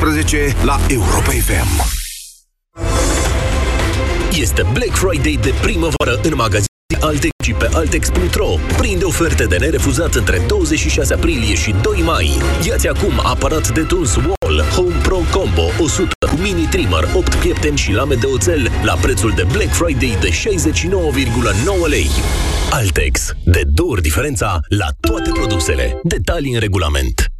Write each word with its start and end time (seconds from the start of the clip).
19 0.00 0.54
la 0.64 0.80
Europa 0.88 1.30
FM. 1.30 2.00
Este 4.40 4.66
Black 4.72 4.94
Friday 4.94 5.38
de 5.42 5.54
primăvară 5.60 6.20
în 6.22 6.32
magazin 6.34 6.66
Altex 7.00 7.30
și 7.44 7.52
pe 7.52 7.68
Altex.ro. 7.72 8.54
Prinde 8.76 9.04
oferte 9.04 9.44
de 9.44 9.56
nerefuzat 9.56 10.14
între 10.14 10.42
26 10.46 11.14
aprilie 11.14 11.54
și 11.54 11.74
2 11.82 12.02
mai. 12.02 12.38
Iați 12.66 12.88
acum 12.88 13.12
aparat 13.24 13.72
de 13.72 13.82
tuns 13.82 14.16
Wall 14.16 14.60
Home 14.74 14.94
Pro 15.02 15.20
Combo 15.30 15.62
100 15.78 16.08
cu 16.30 16.36
mini 16.36 16.66
trimmer, 16.70 17.08
8 17.14 17.34
piepteni 17.34 17.76
și 17.76 17.92
lame 17.92 18.14
de 18.14 18.26
oțel 18.26 18.70
la 18.82 18.94
prețul 18.94 19.32
de 19.36 19.44
Black 19.52 19.72
Friday 19.72 20.16
de 20.20 20.28
69,9 20.28 21.88
lei. 21.88 22.10
Altex. 22.70 23.34
De 23.44 23.62
două 23.66 23.90
ori 23.90 24.02
diferența 24.02 24.60
la 24.68 24.86
toate 25.00 25.30
produsele. 25.30 26.00
Detalii 26.02 26.52
în 26.52 26.60
regulament. 26.60 27.31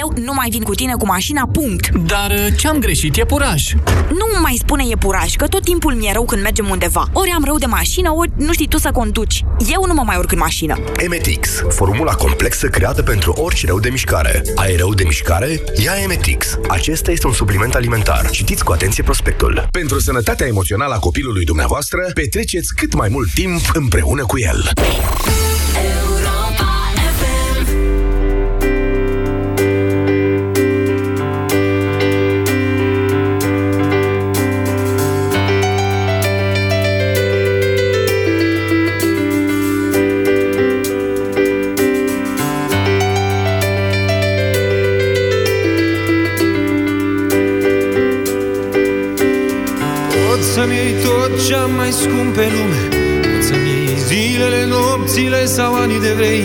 Eu 0.00 0.12
nu 0.24 0.32
mai 0.34 0.48
vin 0.50 0.62
cu 0.62 0.74
tine 0.74 0.92
cu 0.92 1.06
mașina, 1.06 1.48
punct. 1.52 1.88
Dar 1.88 2.30
uh, 2.30 2.46
ce-am 2.58 2.78
greșit? 2.78 3.16
E 3.16 3.24
puraj. 3.24 3.72
Nu 4.08 4.40
mai 4.40 4.56
spune 4.58 4.84
e 4.90 4.96
puraj, 4.96 5.34
că 5.34 5.46
tot 5.46 5.64
timpul 5.64 5.94
mi-e 5.94 6.12
rău 6.12 6.24
când 6.24 6.42
mergem 6.42 6.68
undeva. 6.70 7.04
Ori 7.12 7.30
am 7.30 7.44
rău 7.44 7.58
de 7.58 7.66
mașină, 7.66 8.12
ori 8.12 8.30
nu 8.36 8.52
știi 8.52 8.68
tu 8.68 8.78
să 8.78 8.90
conduci. 8.90 9.44
Eu 9.72 9.84
nu 9.86 9.94
mă 9.94 10.02
mai 10.06 10.16
urc 10.16 10.32
în 10.32 10.38
mașină. 10.38 10.78
Emetix, 10.96 11.48
formula 11.68 12.12
complexă 12.12 12.66
creată 12.68 13.02
pentru 13.02 13.32
orice 13.32 13.66
rău 13.66 13.80
de 13.80 13.88
mișcare. 13.88 14.42
Ai 14.54 14.76
rău 14.76 14.94
de 14.94 15.04
mișcare? 15.04 15.62
Ia 15.84 15.92
Emetix. 16.02 16.58
Acesta 16.68 17.10
este 17.10 17.26
un 17.26 17.32
supliment 17.32 17.74
alimentar. 17.74 18.30
Citiți 18.30 18.64
cu 18.64 18.72
atenție 18.72 19.02
prospectul. 19.02 19.68
Pentru 19.70 20.00
sănătatea 20.00 20.46
emoțională 20.46 20.94
a 20.94 20.98
copilului 20.98 21.44
dumneavoastră, 21.44 22.10
petreceți 22.14 22.74
cât 22.74 22.94
mai 22.94 23.08
mult 23.08 23.28
timp 23.34 23.70
împreună 23.74 24.22
cu 24.26 24.38
el. 24.38 24.70
Ce-am 52.06 52.16
mai 52.16 52.24
scump 52.24 52.34
pe 52.34 52.46
lume 52.54 52.80
Pot 53.20 53.42
să-mi 53.42 53.68
iei 53.68 53.96
zilele, 54.06 54.66
nopțile 54.66 55.46
sau 55.46 55.74
anii 55.74 56.00
de 56.00 56.12
vrei. 56.16 56.44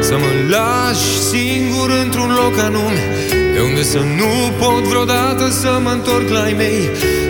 Să 0.00 0.14
mă 0.22 0.30
lași 0.48 1.18
singur 1.30 1.90
într-un 2.04 2.30
loc 2.40 2.58
anume 2.58 3.02
De 3.54 3.60
unde 3.60 3.82
să 3.82 3.98
nu 3.98 4.52
pot 4.58 4.82
vreodată 4.82 5.50
să 5.50 5.80
mă 5.82 5.90
întorc 5.90 6.28
la 6.28 6.48
ei 6.48 6.54
mei. 6.54 6.88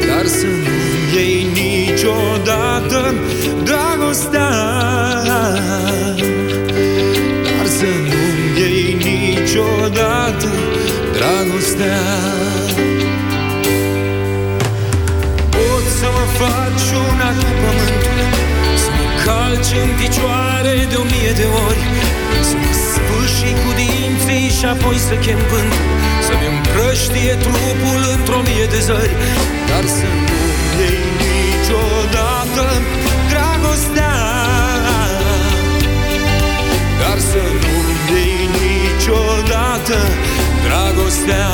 Dar 0.08 0.26
să 0.26 0.46
nu-mi 0.46 1.14
iei 1.14 1.46
niciodată 1.52 3.14
dragostea. 3.62 4.50
Dar 7.44 7.66
să 7.66 7.90
nu-mi 8.08 8.60
iei 8.60 8.96
niciodată 9.04 10.48
dragostea 11.12 11.98
faci 16.80 16.92
una 17.10 17.28
cu 17.38 17.50
pământul 17.62 18.18
Să 18.82 18.88
mă 18.96 19.06
calci 19.24 19.72
în 19.84 19.90
picioare 20.00 20.74
de 20.90 20.96
o 21.02 21.04
mie 21.12 21.32
de 21.40 21.46
ori. 21.66 21.82
Să 22.48 22.54
mă 22.62 22.72
sfârși 22.90 23.50
cu 23.62 23.70
dinții 23.80 24.48
și 24.58 24.64
apoi 24.74 24.98
să 25.08 25.14
chem 25.24 25.40
vântul 25.50 25.88
Să-mi 26.26 26.46
împrăștie 26.52 27.34
trupul 27.44 28.00
într-o 28.16 28.40
mie 28.46 28.66
de 28.74 28.80
zări. 28.88 29.16
Dar 29.68 29.84
să 29.96 30.08
nu 30.26 30.40
iei 30.78 31.04
niciodată 31.24 32.64
dragostea. 33.32 34.16
Dar 37.00 37.18
să 37.30 37.42
nu 37.62 37.74
iei 38.14 38.44
niciodată 38.58 39.98
dragostea 40.66 41.48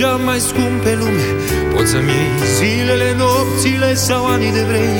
tot 0.00 0.08
ce-am 0.08 0.24
mai 0.24 0.38
scump 0.38 0.82
pe 0.82 0.94
lume. 1.00 1.28
Pot 1.74 1.86
să-mi 1.86 2.10
iei 2.10 2.30
zilele, 2.56 3.14
nopțile 3.22 3.94
sau 3.94 4.26
anii 4.26 4.52
de 4.52 4.64
vrei. 4.70 4.94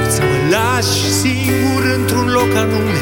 Pot 0.00 0.10
să 0.16 0.22
mă 0.30 0.36
lași 0.54 1.00
singur 1.22 1.82
într-un 1.98 2.28
loc 2.36 2.50
anume 2.62 2.98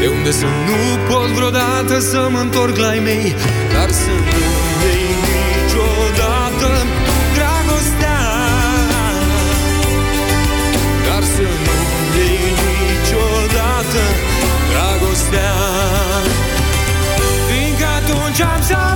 De 0.00 0.06
unde 0.16 0.30
să 0.30 0.46
nu 0.68 0.78
pot 1.08 1.28
vreodată 1.36 2.00
să 2.00 2.28
mă 2.32 2.38
întorc 2.38 2.76
la 2.76 2.94
ei 2.94 3.00
mei. 3.00 3.34
Dar 3.74 3.90
să 4.02 4.12
nu 4.28 4.42
iei 4.86 5.12
niciodată 5.30 6.70
dragostea. 7.36 8.20
Dar 11.08 11.22
să 11.34 11.46
nu 11.64 11.76
iei 12.18 12.52
niciodată 12.62 14.02
dragostea. 14.70 15.54
Fiindcă 17.48 17.86
atunci 18.00 18.40
am 18.40 18.62
să 18.68 18.91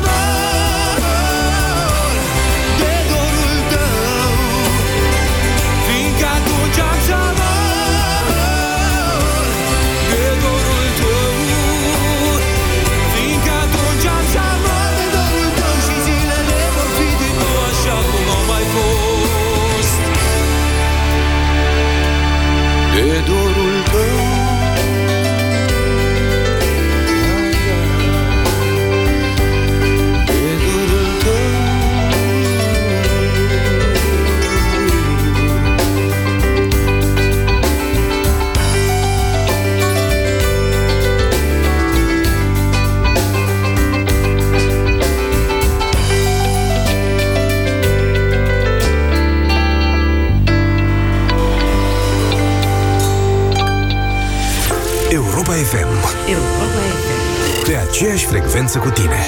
Europa 56.28 56.80
FM. 57.04 57.64
Pe 57.64 57.76
aceeași 57.88 58.24
frecvență 58.24 58.78
cu 58.78 58.90
tine. 58.90 59.20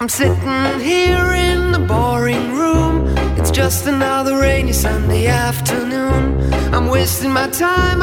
I'm 0.00 0.08
sitting 0.08 0.80
here 0.80 1.32
in 1.34 1.72
the 1.72 1.78
boring 1.78 2.46
room. 2.60 2.94
It's 3.38 3.50
just 3.50 3.86
another 3.86 4.38
rainy 4.38 4.72
Sunday 4.72 5.26
afternoon. 5.26 6.22
I'm 6.74 6.86
wasting 6.88 7.32
my 7.32 7.48
time, 7.48 8.02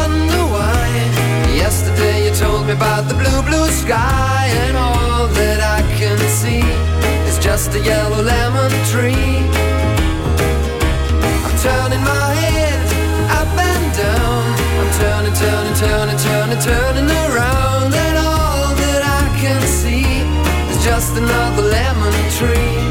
about 2.81 3.07
the 3.07 3.13
blue, 3.13 3.41
blue 3.43 3.69
sky, 3.69 4.49
and 4.65 4.75
all 4.75 5.27
that 5.27 5.59
I 5.61 5.81
can 5.99 6.17
see 6.41 6.65
is 7.29 7.37
just 7.37 7.75
a 7.75 7.79
yellow 7.79 8.23
lemon 8.23 8.71
tree. 8.89 9.37
I'm 11.45 11.55
turning 11.61 12.01
my 12.01 12.29
head 12.45 12.81
up 13.39 13.53
and 13.69 13.85
down. 13.93 14.45
I'm 14.81 14.91
turning, 14.97 15.35
turning, 15.43 15.77
turning, 15.85 16.19
turning, 16.25 16.61
turning 16.69 17.09
around, 17.25 17.93
and 17.93 18.17
all 18.17 18.73
that 18.83 19.01
I 19.21 19.23
can 19.37 19.61
see 19.61 20.25
is 20.71 20.83
just 20.83 21.15
another 21.15 21.61
lemon 21.61 22.15
tree. 22.37 22.90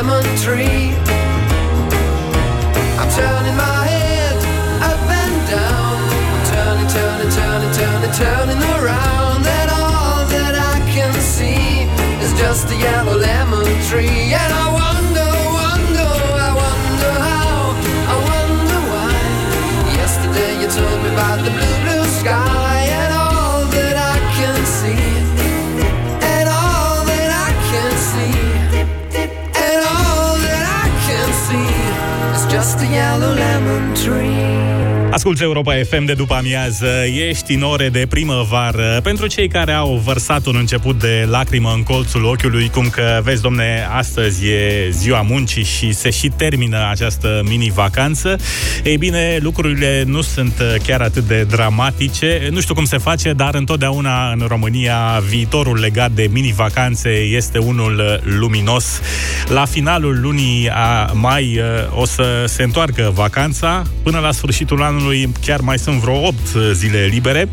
tree. 13.91 14.20
Asculți 35.11 35.43
Europa 35.43 35.73
FM 35.89 36.05
de 36.05 36.13
după 36.13 36.33
amiază, 36.33 36.87
ești 37.29 37.53
în 37.53 37.61
ore 37.61 37.89
de 37.89 38.05
primăvară. 38.09 38.99
Pentru 39.03 39.27
cei 39.27 39.47
care 39.47 39.71
au 39.71 40.01
vărsat 40.05 40.45
un 40.45 40.55
început 40.57 40.99
de 40.99 41.27
lacrimă 41.29 41.71
în 41.75 41.83
colțul 41.83 42.25
ochiului, 42.25 42.69
cum 42.69 42.89
că, 42.89 43.19
vezi, 43.23 43.41
domne, 43.41 43.87
astăzi 43.91 44.47
e 44.47 44.89
ziua 44.89 45.21
muncii 45.21 45.63
și 45.63 45.93
se 45.93 46.09
și 46.09 46.27
termină 46.27 46.87
această 46.89 47.41
mini-vacanță, 47.43 48.35
ei 48.83 48.97
bine, 48.97 49.37
lucrurile 49.41 50.03
nu 50.07 50.21
sunt 50.21 50.53
chiar 50.85 51.01
atât 51.01 51.23
de 51.27 51.43
dramatice. 51.43 52.47
Nu 52.51 52.59
știu 52.59 52.73
cum 52.73 52.85
se 52.85 52.97
face, 52.97 53.33
dar 53.33 53.55
întotdeauna 53.55 54.31
în 54.31 54.45
România 54.47 55.21
viitorul 55.29 55.79
legat 55.79 56.11
de 56.11 56.27
mini-vacanțe 56.31 57.09
este 57.09 57.57
unul 57.57 58.21
luminos. 58.23 59.01
La 59.47 59.65
finalul 59.65 60.19
lunii 60.21 60.69
a 60.69 61.11
mai 61.13 61.61
o 61.89 62.05
să 62.05 62.43
se 62.47 62.63
întoarcă 62.63 63.11
vacanța. 63.15 63.83
Până 64.03 64.19
la 64.19 64.31
sfârșitul 64.31 64.81
anului 64.81 64.99
chiar 65.45 65.59
mai 65.59 65.79
sunt 65.79 65.99
vreo 65.99 66.27
8 66.27 66.37
zile 66.73 67.05
libere. 67.11 67.49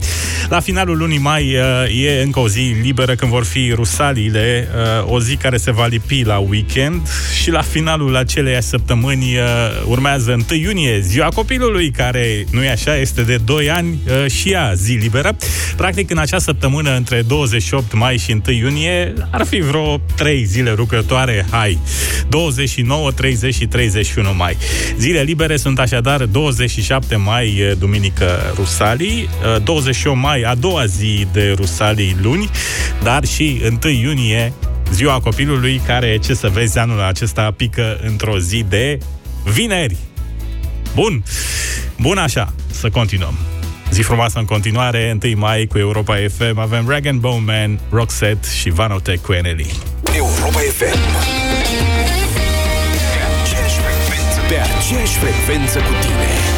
La 0.48 0.60
finalul 0.60 0.96
lunii 0.96 1.18
mai 1.18 1.56
e 2.02 2.22
încă 2.22 2.40
o 2.40 2.48
zi 2.48 2.74
liberă 2.82 3.14
când 3.14 3.30
vor 3.30 3.44
fi 3.44 3.72
rusaliile, 3.74 4.68
o 5.04 5.20
zi 5.20 5.36
care 5.36 5.56
se 5.56 5.70
va 5.70 5.86
lipi 5.86 6.22
la 6.22 6.38
weekend 6.38 7.08
și 7.42 7.50
la 7.50 7.62
finalul 7.62 8.16
acelei 8.16 8.62
săptămâni 8.62 9.36
urmează 9.84 10.44
1 10.50 10.60
iunie, 10.60 11.00
ziua 11.00 11.28
copilului, 11.28 11.90
care 11.90 12.44
nu 12.50 12.64
e 12.64 12.70
așa, 12.70 12.96
este 12.96 13.22
de 13.22 13.36
2 13.44 13.70
ani 13.70 13.98
și 14.26 14.50
ea 14.50 14.72
zi 14.74 14.92
liberă. 14.92 15.36
Practic, 15.76 16.10
în 16.10 16.18
acea 16.18 16.38
săptămână 16.38 16.96
între 16.96 17.22
28 17.26 17.92
mai 17.92 18.16
și 18.16 18.40
1 18.46 18.56
iunie 18.56 19.12
ar 19.30 19.46
fi 19.46 19.60
vreo 19.60 20.00
3 20.16 20.44
zile 20.44 20.74
lucrătoare, 20.76 21.46
hai, 21.50 21.78
29, 22.28 23.10
30 23.10 23.54
și 23.54 23.66
31 23.66 24.34
mai. 24.34 24.56
Zile 24.98 25.20
libere 25.20 25.56
sunt 25.56 25.78
așadar 25.78 26.24
27 26.24 27.16
mai 27.16 27.37
mai, 27.38 27.74
duminică 27.78 28.52
Rusalii, 28.54 29.28
28 29.62 30.16
mai, 30.20 30.42
a 30.42 30.54
doua 30.54 30.86
zi 30.86 31.26
de 31.32 31.54
Rusalii 31.56 32.16
luni, 32.22 32.50
dar 33.02 33.24
și 33.24 33.60
1 33.84 33.92
iunie, 33.92 34.52
ziua 34.92 35.20
copilului, 35.20 35.80
care, 35.86 36.18
ce 36.24 36.34
să 36.34 36.48
vezi, 36.48 36.78
anul 36.78 37.00
acesta 37.00 37.54
pică 37.56 38.00
într-o 38.06 38.38
zi 38.38 38.64
de 38.68 38.98
vineri. 39.44 39.96
Bun, 40.94 41.22
bun 41.98 42.18
așa, 42.18 42.54
să 42.70 42.88
continuăm. 42.88 43.38
Zi 43.90 44.02
frumoasă 44.02 44.38
în 44.38 44.44
continuare, 44.44 45.18
1 45.24 45.38
mai 45.38 45.66
cu 45.66 45.78
Europa 45.78 46.16
FM, 46.36 46.58
avem 46.58 46.88
Rag 46.88 47.10
Bone 47.10 47.42
Man, 47.46 47.80
Roxette 47.90 48.48
și 48.60 48.70
Vanotech 48.70 49.22
cu 49.22 49.32
Eneli. 49.32 49.70
Europa 50.16 50.58
FM. 50.58 50.98
Pe 53.14 53.20
aceeași 53.42 53.78
frecvență, 53.80 54.40
pe 54.48 54.54
aceeași 54.54 55.18
frecvență 55.18 55.78
cu 55.78 55.92
tine. 56.00 56.57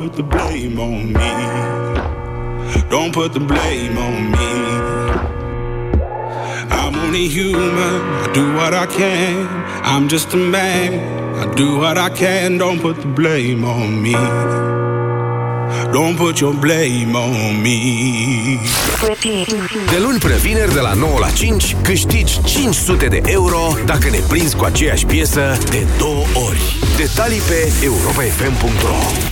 Put 0.00 0.14
the 0.14 0.22
blame 0.22 0.78
on 0.80 1.12
me. 1.12 1.32
Don't 2.88 3.12
put 3.12 3.34
the 3.34 3.40
blame 3.52 3.98
on 3.98 4.30
me. 4.36 4.50
I'm 6.78 6.94
only 7.04 7.28
human. 7.28 8.00
I 8.24 8.30
do 8.32 8.44
what 8.54 8.72
I 8.72 8.86
can. 8.86 9.46
I'm 9.92 10.08
just 10.08 10.32
a 10.32 10.38
man. 10.38 10.90
I 11.42 11.54
do 11.54 11.76
what 11.80 11.98
I 11.98 12.08
can. 12.08 12.56
Don't 12.56 12.80
put 12.80 12.96
the 13.04 13.10
blame 13.20 13.62
on 13.62 14.00
me. 14.04 14.16
Don't 15.92 16.16
put 16.16 16.40
your 16.40 16.54
blame 16.54 17.14
on 17.14 17.62
me. 17.62 18.58
De 19.90 19.98
luni 20.02 20.18
până 20.18 20.34
vineri, 20.34 20.74
de 20.74 20.80
la 20.80 20.92
9 20.92 21.18
la 21.18 21.30
5, 21.30 21.76
câștigi 21.82 22.42
500 22.42 23.06
de 23.06 23.20
euro 23.24 23.76
dacă 23.86 24.08
ne 24.10 24.18
prinzi 24.28 24.56
cu 24.56 24.64
aceeași 24.64 25.06
piesă 25.06 25.58
de 25.70 25.86
două 25.98 26.24
ori. 26.48 26.76
Detalii 26.96 27.40
pe 27.48 27.72
europafm.ro 27.84 29.29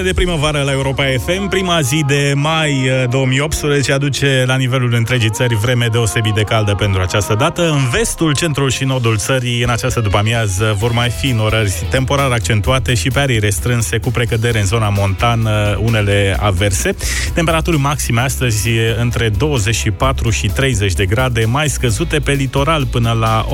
Ore 0.00 0.08
de 0.08 0.14
primăvară 0.14 0.62
la 0.62 0.72
Europa 0.72 1.04
FM, 1.24 1.48
prima 1.48 1.80
zi 1.80 2.04
de 2.06 2.32
mai 2.36 2.70
eh, 2.84 3.08
2018 3.10 3.92
aduce 3.92 4.44
la 4.46 4.56
nivelul 4.56 4.94
întregii 4.94 5.30
țări 5.30 5.54
vreme 5.54 5.86
deosebit 5.92 6.34
de 6.34 6.42
caldă 6.42 6.74
pentru 6.74 7.00
această 7.00 7.34
dată. 7.34 7.70
În 7.70 7.88
vestul, 7.90 8.34
centrul 8.34 8.70
și 8.70 8.84
nodul 8.84 9.16
țării, 9.16 9.62
în 9.62 9.70
această 9.70 10.00
după-amiază, 10.00 10.76
vor 10.78 10.92
mai 10.92 11.10
fi 11.10 11.30
norări 11.30 11.86
temporar 11.90 12.30
accentuate 12.30 12.94
și 12.94 13.08
pe 13.08 13.18
arii 13.18 13.38
restrânse, 13.38 13.98
cu 13.98 14.10
precădere 14.10 14.58
în 14.60 14.66
zona 14.66 14.88
montană, 14.88 15.78
unele 15.82 16.36
averse. 16.40 16.94
Temperaturi 17.34 17.76
maxime 17.76 18.20
astăzi 18.20 18.68
eh, 18.68 18.96
între 19.00 19.28
24 19.28 20.30
și 20.30 20.46
30 20.46 20.92
de 20.92 21.06
grade, 21.06 21.44
mai 21.44 21.68
scăzute 21.68 22.18
pe 22.18 22.32
litoral 22.32 22.86
până 22.86 23.12
la 23.12 23.46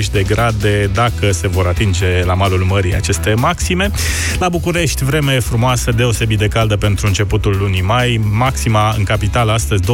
18-20 0.00 0.10
de 0.12 0.22
grade, 0.22 0.90
dacă 0.94 1.32
se 1.32 1.48
vor 1.48 1.66
atinge 1.66 2.24
la 2.24 2.34
malul 2.34 2.64
mării 2.68 2.94
aceste 2.94 3.34
maxime. 3.34 3.90
La 4.38 4.48
București, 4.48 5.04
vreme 5.04 5.39
frumoasă, 5.40 5.92
deosebit 5.92 6.38
de 6.38 6.48
caldă 6.48 6.76
pentru 6.76 7.06
începutul 7.06 7.56
lunii 7.58 7.82
mai, 7.82 8.20
maxima 8.30 8.94
în 8.96 9.04
capitală 9.04 9.52
astăzi 9.52 9.82
28-29 9.82 9.86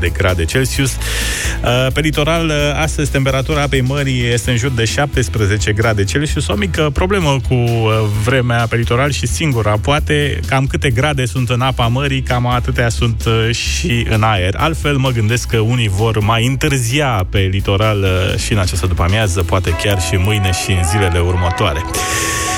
de 0.00 0.08
grade 0.08 0.44
Celsius. 0.44 0.90
Uh, 0.90 1.92
Pe 1.92 2.00
litoral, 2.00 2.46
uh, 2.46 2.54
astăzi 2.82 3.10
temperatura 3.10 3.62
apei 3.62 3.80
mării 3.80 4.32
este 4.32 4.50
în 4.50 4.56
jur 4.56 4.70
de 4.70 4.84
17 4.84 5.72
grade 5.72 6.04
Celsius, 6.04 6.48
o 6.48 6.54
mică 6.54 6.90
problemă 6.92 7.36
cu 7.48 7.54
uh, 7.54 7.92
vremea 8.24 8.66
pe 8.66 8.76
litoral 8.76 9.10
și 9.10 9.26
singura, 9.26 9.76
poate 9.82 10.40
cam 10.46 10.66
câte 10.66 10.90
grade 10.90 11.26
sunt 11.26 11.50
în 11.50 11.60
apa 11.60 11.86
mării, 11.86 12.22
cam 12.22 12.46
atâtea 12.46 12.88
sunt 12.88 13.24
uh, 13.26 13.54
și 13.54 14.06
în 14.10 14.22
aer. 14.22 14.54
Altfel, 14.56 14.96
mă 14.96 15.10
gândesc 15.10 15.48
că 15.48 15.58
unii 15.58 15.88
vor 15.88 16.18
mai 16.18 16.46
întârzia 16.46 17.26
pe 17.30 17.38
litoral 17.38 18.02
uh, 18.02 18.38
și 18.38 18.52
în 18.52 18.58
această 18.58 18.86
după-amiază, 18.86 19.42
poate 19.42 19.70
chiar 19.70 20.00
și 20.00 20.16
mâine 20.16 20.50
și 20.64 20.70
în 20.70 20.84
zilele 20.84 21.18
următoare. 21.18 21.84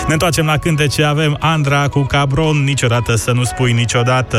Ne 0.07 0.13
întoarcem 0.13 0.47
la 0.47 0.59
cântece, 0.59 1.03
avem 1.05 1.37
Andra 1.41 1.89
cu 1.89 2.01
Cabron, 2.01 2.57
niciodată 2.65 3.15
să 3.25 3.31
nu 3.33 3.45
spui 3.45 3.73
niciodată. 3.73 4.39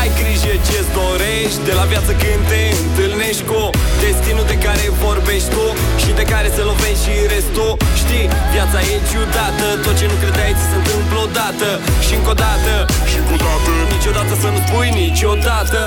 Ai 0.00 0.08
grijă 0.20 0.52
ce-ți 0.66 0.92
dorești 0.98 1.60
De 1.68 1.72
la 1.80 1.84
viață 1.92 2.12
când 2.22 2.42
te 2.50 2.62
întâlnești 2.84 3.42
cu 3.50 3.60
Destinul 4.04 4.46
de 4.52 4.56
care 4.66 4.84
vorbești 5.04 5.50
tu 5.54 5.64
Și 6.02 6.10
de 6.20 6.24
care 6.32 6.48
se 6.56 6.62
lovești 6.70 7.02
și 7.06 7.14
restul. 7.34 7.72
Știi, 8.02 8.26
viața 8.54 8.78
e 8.92 8.94
ciudată 9.10 9.66
Tot 9.84 9.94
ce 9.98 10.06
nu 10.10 10.16
credeai 10.22 10.52
ți 10.58 10.66
se 10.70 10.76
întâmplă 10.80 11.18
odată 11.26 11.68
Și 12.06 12.12
încă 12.18 12.30
o 12.34 12.36
dată. 12.44 12.74
Și 13.10 13.16
încă 13.20 13.32
o 13.36 13.38
dată 13.46 13.70
Niciodată 13.94 14.32
să 14.42 14.48
nu 14.54 14.58
spui 14.66 14.88
niciodată. 15.04 15.80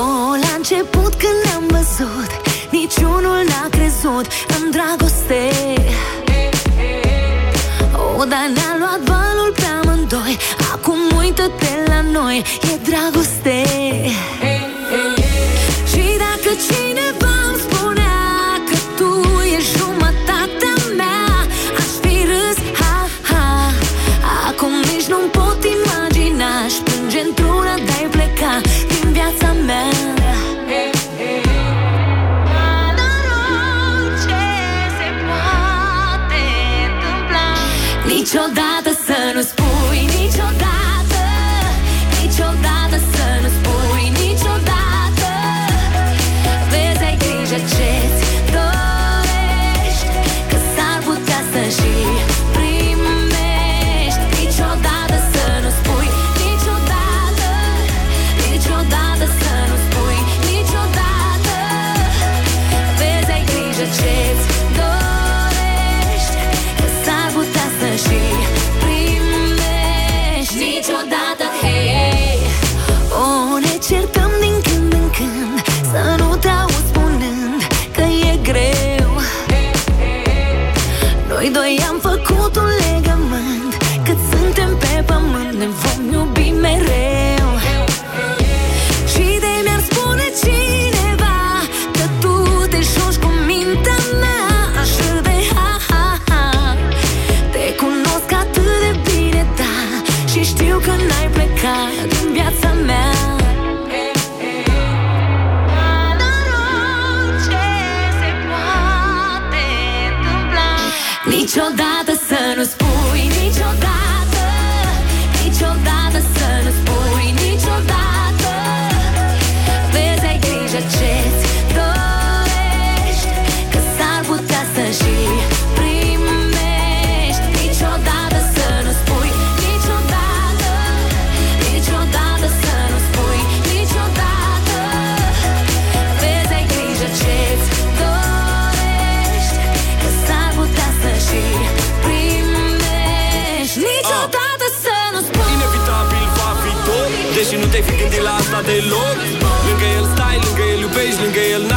Oh, 0.00 0.32
la 0.44 0.52
început 0.60 1.12
când 1.22 1.38
ne-am 1.46 1.66
văzut 1.76 2.30
Niciunul 2.80 3.40
n-a 3.50 3.66
crezut 3.76 4.26
în 4.56 4.62
dragoste 4.74 5.42
Oh, 8.22 8.28
dar 8.28 8.50
ne-a 8.54 8.76
luat 8.78 9.00
valul 9.14 9.52
pe 9.54 9.66
amândoi. 9.82 10.36
Acum 10.72 10.98
uită-te 11.18 11.72
la 11.86 12.00
noi, 12.00 12.42
e 12.62 12.78
dragoste. 12.88 13.62
Și 15.90 16.04
dacă 16.24 16.50
cineva 16.66 17.34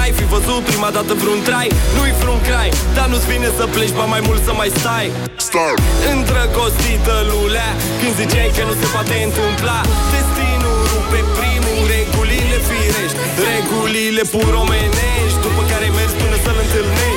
n-ai 0.05 0.19
fi 0.21 0.27
văzut 0.37 0.63
prima 0.71 0.89
dată 0.97 1.11
vreun 1.21 1.41
trai? 1.47 1.67
Nu-i 1.95 2.13
vreun 2.21 2.41
crai, 2.49 2.69
dar 2.95 3.07
nu-ți 3.11 3.27
vine 3.31 3.49
să 3.57 3.63
pleci 3.75 3.93
Ba 3.97 4.05
mai 4.15 4.21
mult 4.27 4.41
să 4.47 4.53
mai 4.61 4.69
stai. 4.79 5.07
Star. 5.47 5.75
Îndrăgostită 6.13 7.15
lulea 7.29 7.69
Când 7.99 8.13
ziceai 8.21 8.51
că 8.57 8.63
nu 8.69 8.73
se 8.81 8.87
poate 8.93 9.15
întâmpla 9.27 9.79
Destinul 10.13 10.77
rupe 10.91 11.19
primul 11.39 11.81
Regulile 11.93 12.57
firești. 12.67 13.17
Regulile 13.51 14.23
pur 14.33 14.51
omenești 14.63 15.39
După 15.45 15.61
care 15.71 15.87
mergi 15.97 16.15
până 16.21 16.37
să-l 16.43 16.57
întâlnești. 16.65 17.14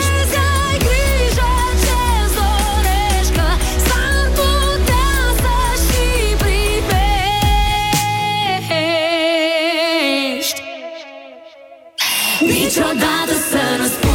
niciodată 12.69 13.33
să 13.51 13.59
nu 13.79 13.87
spui 13.87 14.08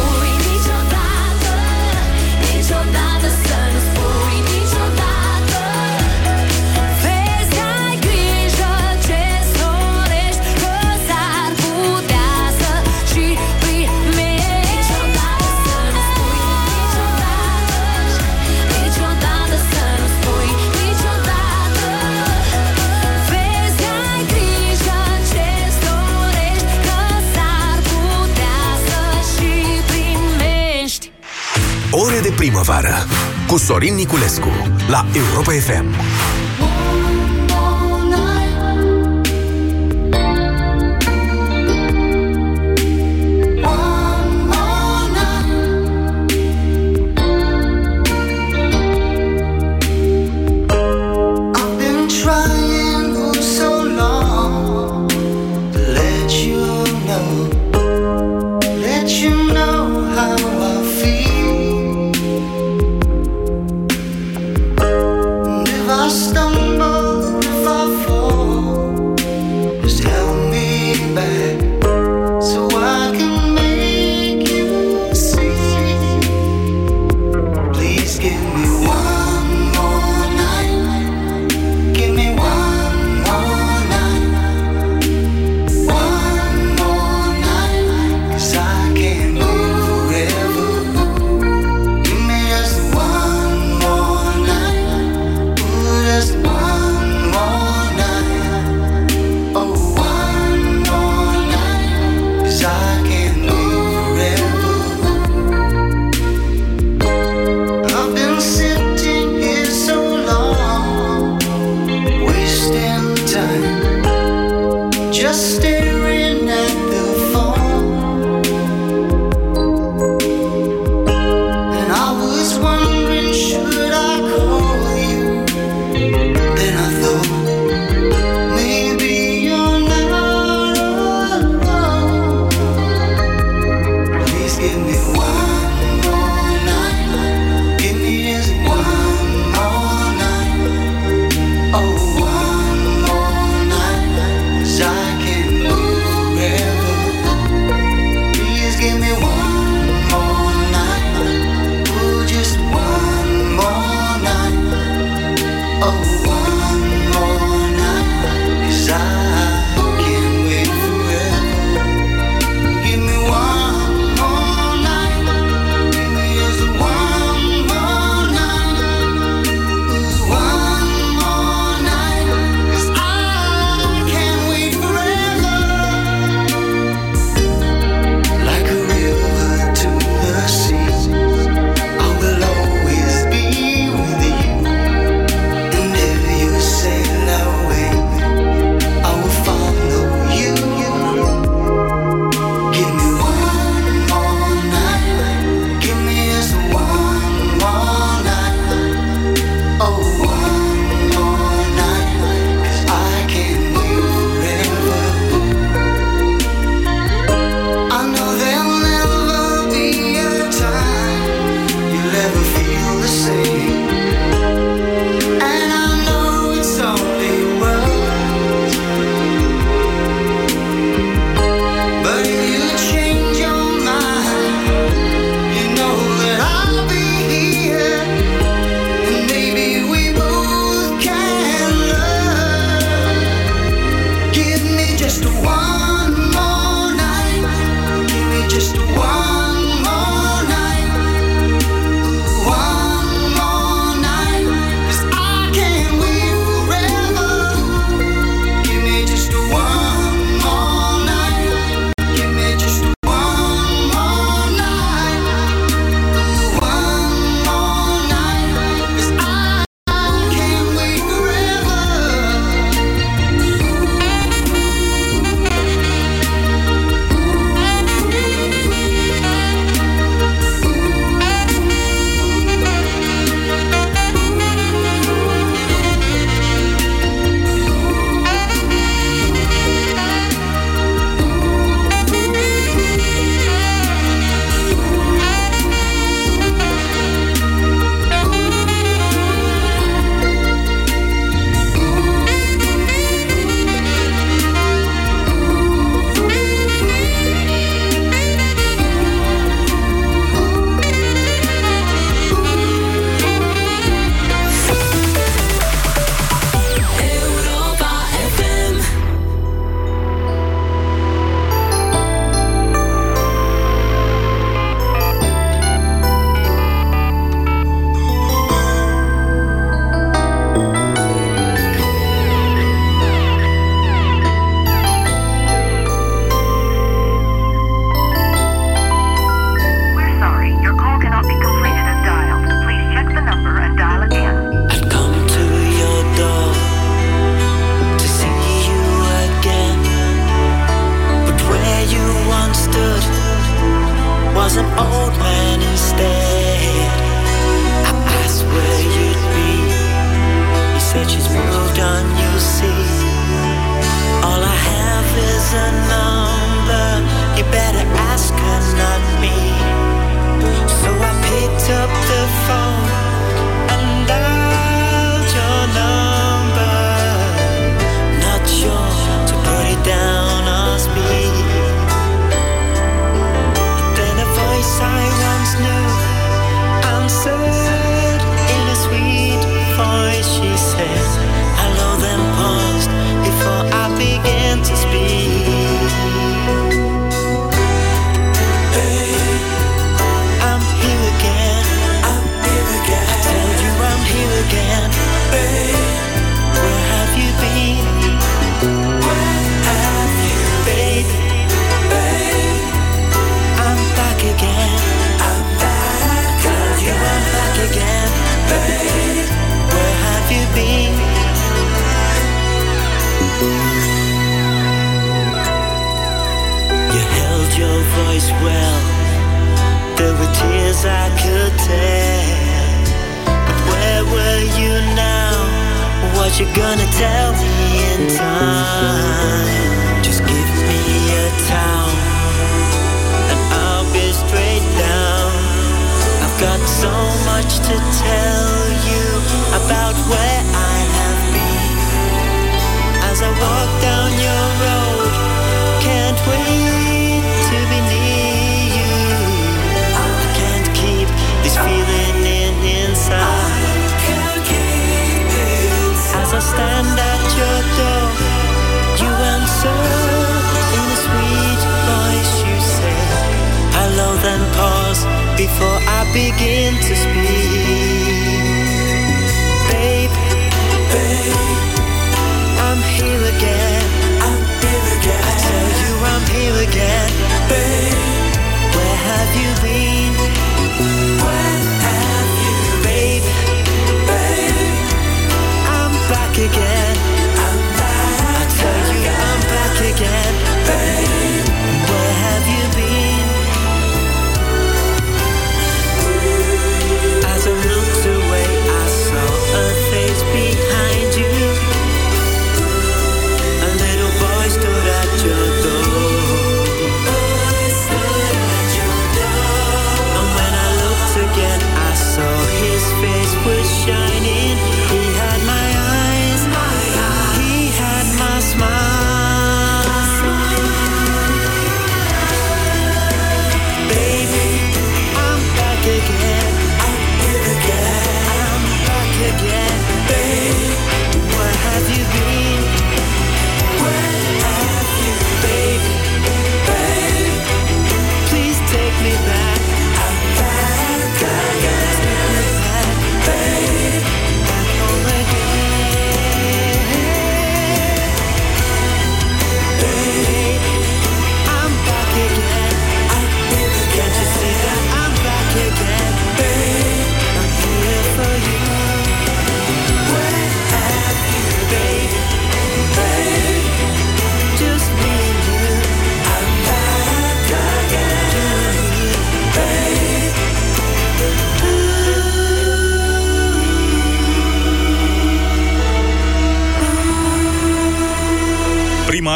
primăvară 32.44 32.94
cu 33.46 33.56
Sorin 33.56 33.94
Niculescu 33.94 34.48
la 34.88 35.06
Europa 35.14 35.52
FM. 35.52 36.03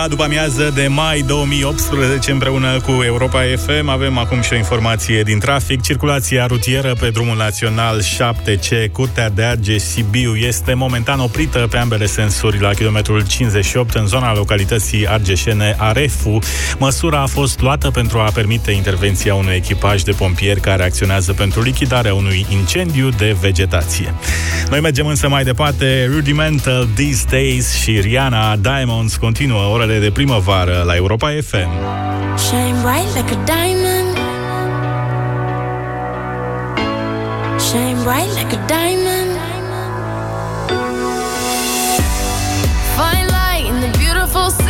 după 0.06 0.22
amiază 0.22 0.72
de 0.74 0.86
mai 0.86 1.20
2018 1.20 2.30
împreună 2.30 2.80
cu 2.80 2.90
Europa 2.90 3.40
FM. 3.56 3.88
Avem 3.88 4.18
acum 4.18 4.40
și 4.40 4.52
o 4.52 4.56
informație 4.56 5.22
din 5.22 5.38
trafic. 5.38 5.82
Circulația 5.82 6.46
rutieră 6.46 6.92
pe 7.00 7.10
drumul 7.10 7.36
național 7.36 8.02
7C, 8.02 8.92
Curtea 8.92 9.30
de 9.30 9.42
Arge, 9.42 9.78
Sibiu, 9.78 10.34
este 10.34 10.74
momentan 10.74 11.20
oprită 11.20 11.66
pe 11.70 11.76
ambele 11.76 12.06
sensuri 12.06 12.60
la 12.60 12.72
kilometrul 12.72 13.26
58 13.26 13.94
în 13.94 14.06
zona 14.06 14.34
localității 14.34 15.08
argeșene 15.08 15.76
Arefu. 15.78 16.38
Măsura 16.78 17.20
a 17.20 17.26
fost 17.26 17.60
luată 17.60 17.90
pentru 17.90 18.18
a 18.18 18.30
permite 18.34 18.70
intervenția 18.70 19.34
unui 19.34 19.54
echipaj 19.54 20.02
de 20.02 20.12
pompieri 20.12 20.60
care 20.60 20.84
acționează 20.84 21.32
pentru 21.32 21.62
lichidarea 21.62 22.14
unui 22.14 22.46
incendiu 22.50 23.08
de 23.08 23.36
vegetație. 23.40 24.14
Noi 24.70 24.80
mergem 24.80 25.06
însă 25.06 25.28
mai 25.28 25.44
departe. 25.44 26.08
Rudimental 26.12 26.88
These 26.94 27.24
Days 27.30 27.74
și 27.80 28.00
Rihanna 28.00 28.56
Diamonds 28.56 29.16
continuă 29.16 29.62
orele 29.72 29.87
matinale 29.88 29.98
de 29.98 30.10
primăvară 30.10 30.82
la 30.86 30.94
Europa 30.96 31.28
FM. 31.28 31.70
Shine 32.38 32.80
bright 32.82 33.14
like 33.14 33.34
a 33.34 33.44
diamond 33.44 34.16
Shine 37.66 38.02
bright 38.02 38.30
like 38.38 38.52
a 38.52 38.66
diamond 38.66 39.30
Fine 42.96 43.26
light 43.38 43.64
in 43.70 43.80
the 43.80 43.98
beautiful 43.98 44.50
sun 44.50 44.67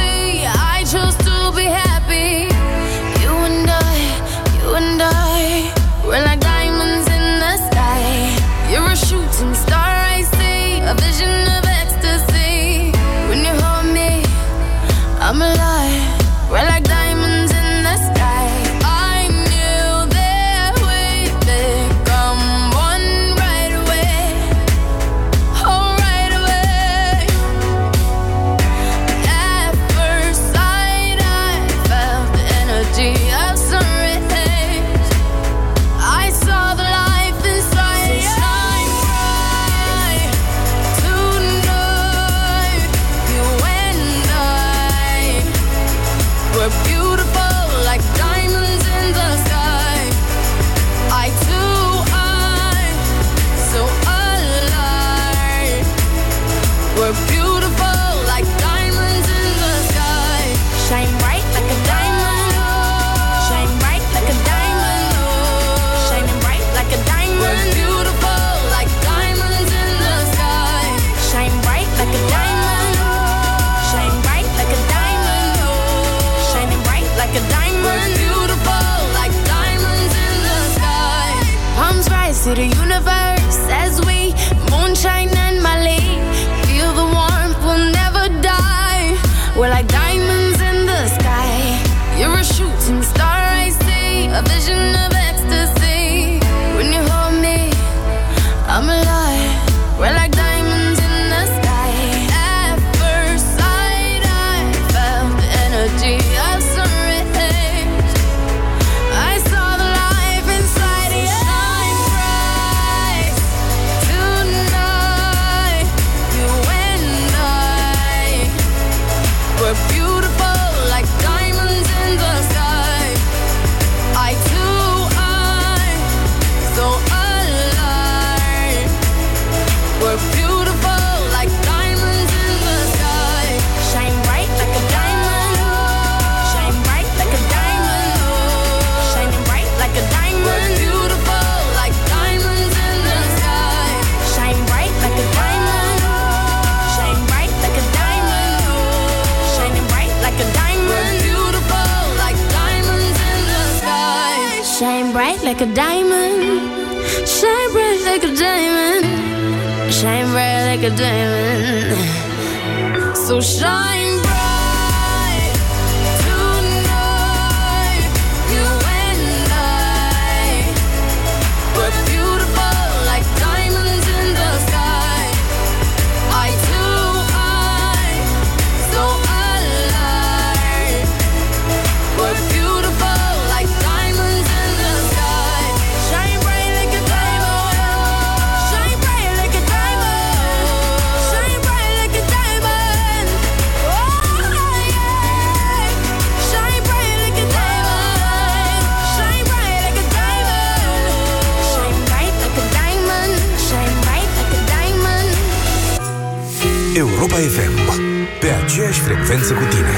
aceeași 208.79 209.01
frecvență 209.01 209.53
cu 209.53 209.64
tine. 209.70 209.97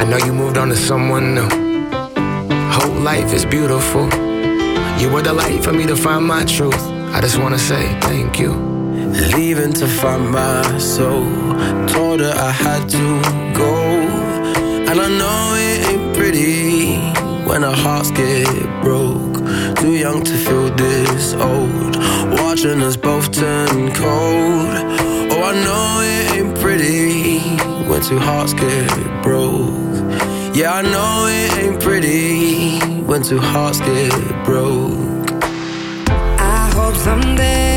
I 0.00 0.04
know 0.08 0.18
you 0.26 0.34
moved 0.42 0.56
on 0.56 0.68
to 0.68 0.74
someone 0.74 1.26
new. 1.36 1.48
Whole 2.76 2.98
life 3.10 3.30
is 3.38 3.44
beautiful. 3.56 4.06
You 5.00 5.08
were 5.12 5.24
the 5.28 5.34
light 5.42 5.60
for 5.66 5.74
me 5.78 5.84
to 5.92 5.96
find 6.06 6.24
my 6.34 6.42
truth. 6.56 6.82
I 7.16 7.18
just 7.26 7.36
wanna 7.42 7.62
say 7.70 7.84
thank 8.08 8.32
you. 8.42 8.52
Leaving 9.36 9.72
to 9.80 9.86
find 10.00 10.24
my 10.40 10.62
soul. 10.94 11.26
Told 11.94 12.18
her 12.26 12.34
I 12.50 12.52
had 12.64 12.82
to 12.96 13.04
go. 13.62 13.74
And 14.88 14.96
I 15.06 15.08
know 15.20 15.42
it 15.68 15.78
ain't 15.90 16.06
pretty 16.18 16.54
when 17.48 17.60
our 17.68 17.78
hearts 17.84 18.10
get 18.20 18.66
broke. 18.86 19.36
Too 19.80 19.94
young 20.04 20.18
to 20.30 20.34
feel 20.46 20.68
this 20.84 21.26
old. 21.50 21.92
Watching 22.42 22.80
us 22.88 22.96
both 23.06 23.26
turn 23.40 23.78
cold. 24.02 24.74
Oh, 25.32 25.42
I 25.50 25.52
know 25.66 25.86
it 26.12 26.24
ain't 26.36 26.54
pretty 26.64 27.21
when 27.92 28.00
two 28.00 28.18
hearts 28.18 28.54
get 28.54 29.22
broke. 29.22 29.68
Yeah, 30.56 30.72
I 30.72 30.80
know 30.80 31.26
it 31.28 31.58
ain't 31.62 31.82
pretty 31.82 32.78
when 33.02 33.22
two 33.22 33.38
hearts 33.38 33.80
get 33.80 34.44
broke. 34.46 35.30
I 36.38 36.70
hope 36.74 36.94
someday 36.94 37.71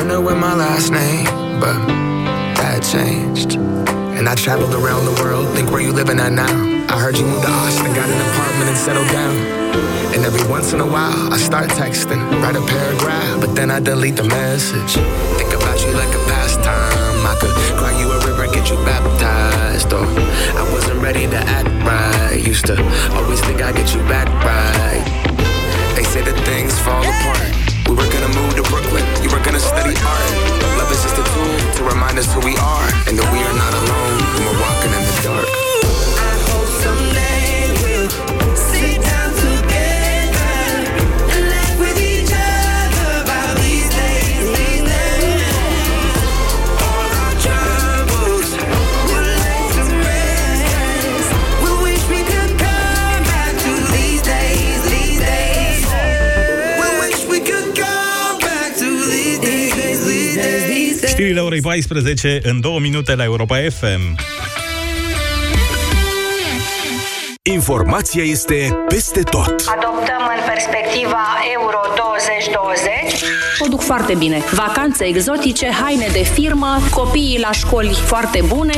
I 0.00 0.02
know 0.02 0.18
where 0.18 0.34
my 0.34 0.56
last 0.56 0.90
name, 0.90 1.28
but 1.60 1.76
that 2.56 2.80
changed. 2.80 3.60
And 4.16 4.30
I 4.30 4.34
traveled 4.34 4.72
around 4.72 5.04
the 5.04 5.12
world, 5.20 5.54
think 5.54 5.70
where 5.70 5.82
you 5.82 5.92
living 5.92 6.18
at 6.18 6.32
now. 6.32 6.48
I 6.88 6.98
heard 6.98 7.18
you 7.18 7.26
moved 7.26 7.44
to 7.44 7.52
Austin, 7.52 7.92
got 7.92 8.08
an 8.08 8.20
apartment 8.32 8.68
and 8.72 8.78
settled 8.78 9.08
down. 9.12 9.36
And 10.16 10.24
every 10.24 10.48
once 10.48 10.72
in 10.72 10.80
a 10.80 10.86
while, 10.86 11.30
I 11.30 11.36
start 11.36 11.68
texting, 11.76 12.16
write 12.40 12.56
a 12.56 12.64
paragraph, 12.64 13.42
but 13.42 13.54
then 13.54 13.70
I 13.70 13.78
delete 13.78 14.16
the 14.16 14.24
message. 14.24 14.96
Think 15.36 15.52
about 15.52 15.76
you 15.84 15.92
like 15.92 16.14
a 16.16 16.22
pastime. 16.32 17.20
I 17.20 17.36
could 17.36 17.52
cry 17.76 17.92
you 18.00 18.08
a 18.08 18.24
river, 18.24 18.48
get 18.54 18.70
you 18.70 18.76
baptized. 18.88 19.92
Or 19.92 20.08
I 20.08 20.64
wasn't 20.72 21.02
ready 21.02 21.26
to 21.26 21.36
act 21.36 21.68
right. 21.84 22.40
Used 22.40 22.64
to 22.72 22.80
always 23.20 23.42
think 23.42 23.60
I'd 23.60 23.76
get 23.76 23.92
you 23.92 24.00
back 24.08 24.32
right. 24.48 25.04
They 25.94 26.04
say 26.04 26.22
that 26.22 26.40
things 26.48 26.72
fall 26.80 27.04
apart. 27.04 27.69
We 28.00 28.06
were 28.06 28.12
gonna 28.14 28.34
move 28.34 28.54
to 28.56 28.62
Brooklyn, 28.62 29.04
you 29.22 29.28
were 29.28 29.44
gonna 29.44 29.60
study 29.60 29.92
art. 29.92 30.30
Love 30.78 30.90
is 30.90 31.02
just 31.02 31.18
a 31.18 31.22
tool 31.22 31.72
to 31.76 31.84
remind 31.84 32.18
us 32.18 32.32
who 32.32 32.40
we 32.40 32.56
are 32.56 32.88
and 33.06 33.18
that 33.18 33.28
we 33.28 33.40
are 33.44 33.52
not 33.52 33.74
alone 33.76 34.18
when 34.32 34.42
we're 34.48 34.60
walking 34.62 34.92
in 34.96 35.04
the 35.04 35.20
dark. 35.22 36.09
Știrile 61.30 61.48
orei 61.48 61.60
14 61.60 62.40
în 62.42 62.60
2 62.60 62.78
minute 62.80 63.14
la 63.14 63.24
Europa 63.24 63.56
FM. 63.56 64.18
Informația 67.42 68.22
este 68.22 68.78
peste 68.88 69.22
tot. 69.22 69.48
Adoptăm 69.48 70.22
în 70.36 70.42
perspectiva 70.52 71.24
Euro 71.52 71.80
2020. 71.96 72.90
O 73.58 73.66
duc 73.68 73.80
foarte 73.80 74.14
bine. 74.14 74.38
Vacanțe 74.52 75.04
exotice, 75.04 75.66
haine 75.82 76.08
de 76.12 76.22
firmă, 76.22 76.78
copiii 76.90 77.38
la 77.40 77.52
școli 77.52 77.96
foarte 78.04 78.42
bune. 78.46 78.74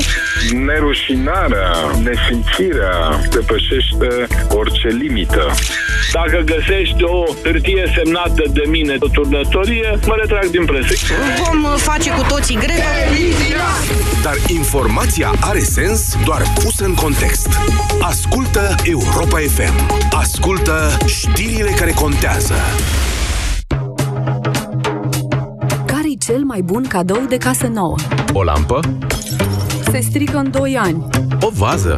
Nerușinarea, 0.52 1.70
nesimțirea 2.02 3.20
depășește 3.30 4.26
orice 4.48 4.88
limită. 4.88 5.52
Dacă 6.12 6.42
găsești 6.44 7.02
o 7.02 7.24
hârtie 7.42 7.92
semnată 7.96 8.42
de 8.52 8.62
mine 8.68 8.96
o 8.98 9.08
turnătorie, 9.08 9.98
mă 10.06 10.14
retrag 10.20 10.46
din 10.50 10.64
presă. 10.64 10.94
Vom 11.44 11.64
uh, 11.64 11.74
face 11.76 12.10
cu 12.10 12.24
toții 12.28 12.54
grevă. 12.54 12.82
Dar 14.22 14.34
informația 14.46 15.32
are 15.40 15.58
sens 15.58 16.16
doar 16.24 16.42
pusă 16.54 16.84
în 16.84 16.94
context. 16.94 17.48
Ascultă 18.00 18.74
Europa 18.84 19.38
FM. 19.38 20.02
Ascultă 20.10 20.96
știrile 21.06 21.70
care 21.70 21.90
contează. 21.90 22.54
Care-i 25.86 26.18
cel 26.24 26.42
mai 26.44 26.60
bun 26.62 26.84
cadou 26.88 27.24
de 27.28 27.36
casă 27.36 27.66
nouă? 27.66 27.96
O 28.32 28.42
lampă? 28.42 28.80
Se 29.90 30.00
strică 30.00 30.36
în 30.36 30.50
2 30.50 30.76
ani. 30.76 31.04
O 31.40 31.48
vază? 31.50 31.94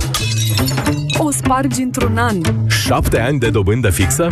O 1.19 1.31
spargi 1.31 1.83
într-un 1.83 2.17
an. 2.17 2.41
Șapte 2.69 3.21
ani 3.21 3.39
de 3.39 3.51
dobândă 3.51 3.91
fixă? 3.91 4.29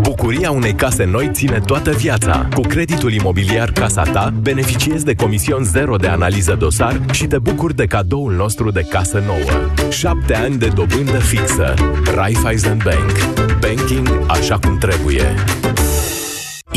Bucuria 0.00 0.50
unei 0.50 0.74
case 0.74 1.04
noi 1.04 1.30
ține 1.32 1.60
toată 1.66 1.90
viața. 1.90 2.48
Cu 2.54 2.60
creditul 2.60 3.12
imobiliar 3.12 3.70
Casa 3.70 4.02
Ta, 4.02 4.32
beneficiezi 4.42 5.04
de 5.04 5.14
comision 5.14 5.64
zero 5.64 5.96
de 5.96 6.06
analiză 6.06 6.56
dosar 6.58 7.00
și 7.12 7.26
te 7.26 7.38
bucuri 7.38 7.76
de 7.76 7.86
cadoul 7.86 8.32
nostru 8.32 8.70
de 8.70 8.86
casă 8.90 9.22
nouă. 9.26 9.88
Șapte 9.90 10.34
ani 10.34 10.56
de 10.56 10.68
dobândă 10.74 11.18
fixă. 11.18 11.74
Raiffeisen 12.14 12.78
Bank. 12.84 13.12
Banking 13.60 14.08
așa 14.28 14.58
cum 14.58 14.78
trebuie. 14.78 15.34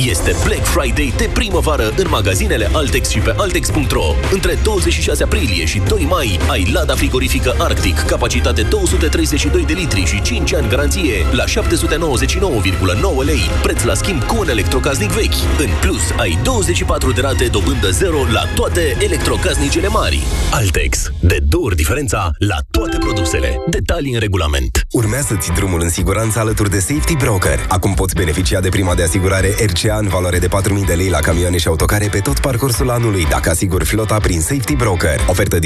Este 0.05 0.35
Black 0.43 0.65
Friday 0.65 1.13
de 1.17 1.29
primăvară 1.33 1.91
în 1.95 2.05
magazinele 2.09 2.69
Altex 2.73 3.09
și 3.09 3.19
pe 3.19 3.33
Altex.ro. 3.37 4.03
Între 4.31 4.57
26 4.63 5.23
aprilie 5.23 5.65
și 5.65 5.81
2 5.87 6.05
mai 6.09 6.39
ai 6.49 6.69
Lada 6.73 6.95
frigorifică 6.95 7.55
Arctic, 7.57 7.99
capacitate 7.99 8.61
232 8.61 9.65
de 9.65 9.73
litri 9.73 10.05
și 10.05 10.21
5 10.21 10.53
ani 10.53 10.69
garanție 10.69 11.13
la 11.31 11.43
799,9 11.43 13.25
lei, 13.25 13.41
preț 13.61 13.83
la 13.83 13.93
schimb 13.93 14.23
cu 14.23 14.35
un 14.39 14.49
electrocasnic 14.49 15.09
vechi. 15.11 15.59
În 15.59 15.69
plus, 15.81 16.01
ai 16.19 16.39
24 16.43 17.11
de 17.11 17.21
rate 17.21 17.45
dobândă 17.45 17.89
zero 17.89 18.23
la 18.31 18.41
toate 18.55 18.97
electrocasnicele 18.99 19.87
mari. 19.87 20.23
Altex. 20.51 21.11
De 21.19 21.37
două 21.47 21.65
ori 21.65 21.75
diferența 21.75 22.31
la 22.37 22.57
toate 22.71 22.97
produsele. 22.97 23.57
Detalii 23.69 24.13
în 24.13 24.19
regulament. 24.19 24.81
Urmează-ți 24.91 25.51
drumul 25.51 25.81
în 25.81 25.89
siguranță 25.89 26.39
alături 26.39 26.69
de 26.69 26.79
Safety 26.79 27.15
Broker. 27.15 27.65
Acum 27.67 27.93
poți 27.93 28.15
beneficia 28.15 28.59
de 28.59 28.69
prima 28.69 28.95
de 28.95 29.03
asigurare 29.03 29.55
RCA 29.87 29.97
în 29.97 30.07
valoare 30.07 30.39
de 30.39 30.47
4.000 30.47 30.85
de 30.85 30.93
lei 30.93 31.09
la 31.09 31.19
camioane 31.19 31.57
și 31.57 31.67
autocare 31.67 32.07
pe 32.11 32.19
tot 32.19 32.39
parcursul 32.39 32.89
anului, 32.89 33.25
dacă 33.29 33.49
asiguri 33.49 33.85
flota 33.85 34.17
prin 34.17 34.41
Safety 34.41 34.75
Broker. 34.75 35.19
Ofertă 35.27 35.55